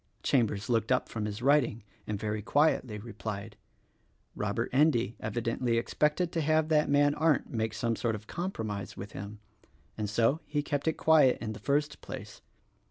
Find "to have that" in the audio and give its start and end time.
6.31-6.89